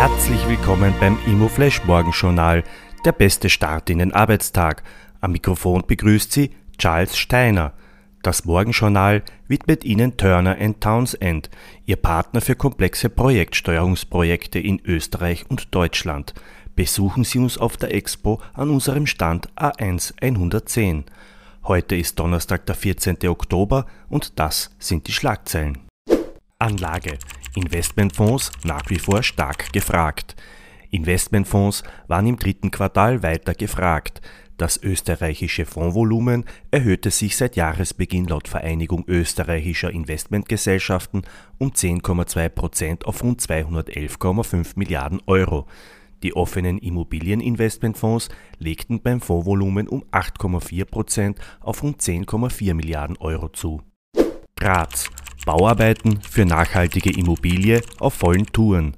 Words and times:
Herzlich 0.00 0.48
willkommen 0.48 0.94
beim 0.98 1.18
ImmoFlash 1.26 1.84
Morgenjournal, 1.84 2.64
der 3.04 3.12
beste 3.12 3.50
Start 3.50 3.90
in 3.90 3.98
den 3.98 4.14
Arbeitstag. 4.14 4.82
Am 5.20 5.32
Mikrofon 5.32 5.84
begrüßt 5.86 6.32
Sie 6.32 6.52
Charles 6.78 7.18
Steiner. 7.18 7.74
Das 8.22 8.46
Morgenjournal 8.46 9.22
widmet 9.46 9.84
Ihnen 9.84 10.16
Turner 10.16 10.56
Townsend, 10.80 11.50
Ihr 11.84 11.96
Partner 11.96 12.40
für 12.40 12.54
komplexe 12.54 13.10
Projektsteuerungsprojekte 13.10 14.58
in 14.58 14.80
Österreich 14.86 15.44
und 15.50 15.74
Deutschland. 15.74 16.32
Besuchen 16.74 17.24
Sie 17.24 17.38
uns 17.38 17.58
auf 17.58 17.76
der 17.76 17.94
Expo 17.94 18.40
an 18.54 18.70
unserem 18.70 19.06
Stand 19.06 19.52
A1 19.54 20.14
110. 20.22 21.04
Heute 21.64 21.94
ist 21.96 22.18
Donnerstag, 22.18 22.64
der 22.64 22.74
14. 22.74 23.18
Oktober 23.28 23.84
und 24.08 24.38
das 24.38 24.74
sind 24.78 25.08
die 25.08 25.12
Schlagzeilen. 25.12 25.76
Anlage. 26.58 27.18
Investmentfonds 27.54 28.52
nach 28.64 28.88
wie 28.88 28.98
vor 28.98 29.22
stark 29.22 29.72
gefragt. 29.72 30.36
Investmentfonds 30.90 31.82
waren 32.08 32.26
im 32.26 32.36
dritten 32.36 32.70
Quartal 32.70 33.22
weiter 33.22 33.54
gefragt. 33.54 34.20
Das 34.56 34.82
österreichische 34.82 35.64
Fondsvolumen 35.64 36.44
erhöhte 36.70 37.10
sich 37.10 37.36
seit 37.36 37.56
Jahresbeginn 37.56 38.26
laut 38.26 38.46
Vereinigung 38.46 39.04
österreichischer 39.06 39.90
Investmentgesellschaften 39.90 41.22
um 41.58 41.70
10,2 41.70 42.48
Prozent 42.50 43.06
auf 43.06 43.22
rund 43.22 43.40
211,5 43.40 44.72
Milliarden 44.76 45.22
Euro. 45.26 45.66
Die 46.22 46.36
offenen 46.36 46.78
Immobilieninvestmentfonds 46.78 48.28
legten 48.58 49.00
beim 49.00 49.22
Fondsvolumen 49.22 49.88
um 49.88 50.04
8,4 50.12 50.84
Prozent 50.84 51.38
auf 51.60 51.82
rund 51.82 52.02
10,4 52.02 52.74
Milliarden 52.74 53.16
Euro 53.16 53.48
zu. 53.48 53.80
Graz. 54.56 55.08
Bauarbeiten 55.46 56.20
für 56.28 56.44
nachhaltige 56.44 57.10
Immobilie 57.10 57.80
auf 57.98 58.14
vollen 58.14 58.46
Touren. 58.46 58.96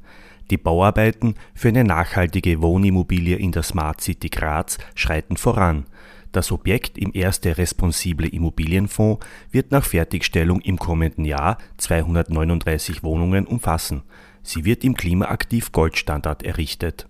Die 0.51 0.57
Bauarbeiten 0.57 1.37
für 1.55 1.69
eine 1.69 1.85
nachhaltige 1.85 2.61
Wohnimmobilie 2.61 3.37
in 3.37 3.53
der 3.53 3.63
Smart 3.63 4.01
City 4.01 4.29
Graz 4.29 4.79
schreiten 4.95 5.37
voran. 5.37 5.87
Das 6.33 6.51
Objekt 6.51 6.99
im 6.99 7.11
erste 7.15 7.59
responsible 7.59 8.27
Immobilienfonds 8.27 9.25
wird 9.51 9.71
nach 9.71 9.85
Fertigstellung 9.85 10.61
im 10.61 10.79
kommenden 10.79 11.25
Jahr 11.25 11.59
239 11.77 13.03
Wohnungen 13.03 13.47
umfassen. 13.47 14.03
Sie 14.43 14.65
wird 14.65 14.83
im 14.83 14.95
Klimaaktiv 14.95 15.73
Goldstandard 15.73 16.43
errichtet. 16.43 17.07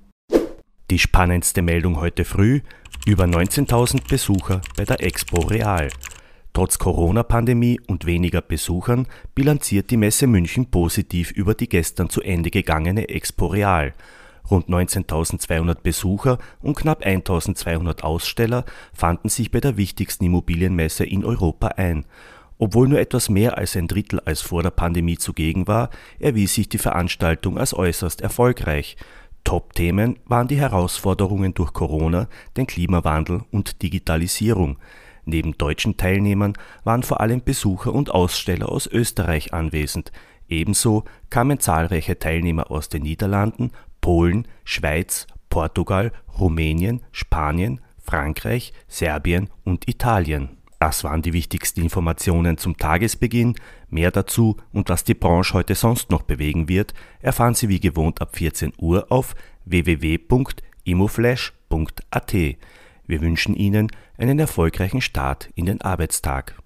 Die 0.91 0.99
spannendste 0.99 1.63
Meldung 1.63 2.01
heute 2.01 2.25
früh, 2.25 2.61
über 3.07 3.25
19.000 3.25 4.09
Besucher 4.09 4.61
bei 4.77 4.85
der 4.85 5.03
Expo 5.03 5.41
Real. 5.41 5.89
Trotz 6.53 6.79
Corona-Pandemie 6.79 7.81
und 7.87 8.05
weniger 8.05 8.43
Besuchern 8.43 9.07
bilanziert 9.35 9.91
die 9.91 9.97
Messe 9.97 10.27
München 10.27 10.71
positiv 10.71 11.31
über 11.31 11.55
die 11.55 11.69
gestern 11.69 12.11
zu 12.11 12.21
Ende 12.21 12.51
gegangene 12.51 13.09
Expo 13.09 13.47
Real. 13.47 13.95
Rund 14.51 14.69
19.200 14.69 15.79
Besucher 15.83 16.39
und 16.61 16.77
knapp 16.77 17.07
1.200 17.07 18.03
Aussteller 18.03 18.67
fanden 18.93 19.31
sich 19.31 19.51
bei 19.51 19.61
der 19.61 19.79
wichtigsten 19.79 20.25
Immobilienmesse 20.25 21.05
in 21.05 21.25
Europa 21.25 21.69
ein. 21.69 22.05
Obwohl 22.59 22.87
nur 22.87 23.01
etwas 23.01 23.31
mehr 23.31 23.57
als 23.57 23.75
ein 23.75 23.89
Drittel 23.89 24.21
als 24.21 24.43
vor 24.43 24.63
der 24.63 24.71
Pandemie 24.71 25.17
zugegen 25.17 25.67
war, 25.67 25.89
erwies 26.19 26.55
sich 26.55 26.69
die 26.69 26.79
Veranstaltung 26.79 27.57
als 27.57 27.73
äußerst 27.73 28.21
erfolgreich. 28.21 28.97
Top-Themen 29.43 30.19
waren 30.27 30.49
die 30.49 30.59
Herausforderungen 30.59 31.55
durch 31.55 31.73
Corona, 31.73 32.29
den 32.57 32.67
Klimawandel 32.67 33.43
und 33.51 33.83
Digitalisierung. 33.83 34.77
Neben 35.25 35.57
deutschen 35.57 35.97
Teilnehmern 35.97 36.55
waren 36.85 37.03
vor 37.03 37.21
allem 37.21 37.43
Besucher 37.43 37.95
und 37.95 38.11
Aussteller 38.11 38.71
aus 38.71 38.87
Österreich 38.87 39.53
anwesend. 39.53 40.13
Ebenso 40.49 41.05
kamen 41.31 41.61
zahlreiche 41.61 42.19
Teilnehmer 42.19 42.71
aus 42.71 42.89
den 42.89 43.03
Niederlanden, 43.03 43.71
Polen, 44.01 44.49
Schweiz, 44.65 45.27
Portugal, 45.49 46.13
Rumänien, 46.39 47.03
Spanien, 47.13 47.81
Frankreich, 48.03 48.73
Serbien 48.89 49.49
und 49.65 49.89
Italien. 49.89 50.59
Das 50.81 51.05
waren 51.05 51.23
die 51.23 51.33
wichtigsten 51.33 51.81
Informationen 51.81 52.59
zum 52.59 52.77
Tagesbeginn. 52.77 53.55
Mehr 53.89 54.11
dazu 54.11 54.57
und 54.73 54.89
was 54.89 55.05
die 55.05 55.15
Branche 55.15 55.55
heute 55.55 55.77
sonst 55.77 56.11
noch 56.11 56.23
bewegen 56.23 56.69
wird, 56.69 56.93
erfahren 57.21 57.55
Sie 57.55 57.69
wie 57.69 57.79
gewohnt 57.79 58.21
ab 58.21 58.37
14 58.37 58.73
Uhr 58.79 59.07
auf 59.09 59.37
www.imoflash.at. 59.65 62.35
Wir 63.07 63.21
wünschen 63.21 63.55
Ihnen 63.55 63.89
einen 64.17 64.39
erfolgreichen 64.39 65.01
Start 65.01 65.51
in 65.55 65.67
den 65.67 65.81
Arbeitstag. 65.81 66.62